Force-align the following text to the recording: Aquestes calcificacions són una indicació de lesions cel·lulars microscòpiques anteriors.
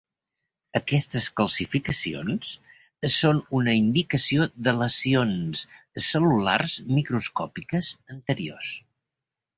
Aquestes 0.77 1.25
calcificacions 1.41 2.53
són 3.17 3.41
una 3.59 3.75
indicació 3.81 4.47
de 4.69 4.73
lesions 4.79 5.63
cel·lulars 6.07 6.79
microscòpiques 7.01 7.93
anteriors. 8.17 8.73